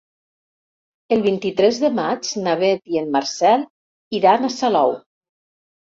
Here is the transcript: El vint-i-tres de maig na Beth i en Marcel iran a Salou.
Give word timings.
El 1.17 1.21
vint-i-tres 1.25 1.83
de 1.85 1.93
maig 2.01 2.31
na 2.47 2.57
Beth 2.65 2.91
i 2.97 3.03
en 3.05 3.15
Marcel 3.19 3.71
iran 4.23 4.53
a 4.53 4.55
Salou. 4.61 5.01